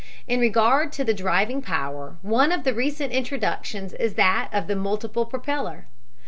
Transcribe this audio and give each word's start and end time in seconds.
In 0.27 0.39
regard 0.39 0.91
to 0.93 1.03
the 1.03 1.13
driving 1.13 1.61
power, 1.61 2.15
one 2.23 2.51
of 2.51 2.63
the 2.63 2.73
recent 2.73 3.13
introductions 3.13 3.93
is 3.93 4.15
that 4.15 4.49
of 4.51 4.65
the 4.65 4.75
multiple 4.75 5.27
propeller. 5.27 5.85